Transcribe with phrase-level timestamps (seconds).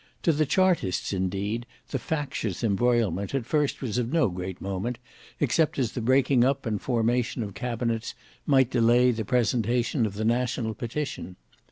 [0.23, 4.97] To the chartists indeed the factious embroilment at first was of no great moment,
[5.39, 8.15] except as the breaking up and formation of cabinets
[8.47, 11.35] might delay the presentation of the National Petition.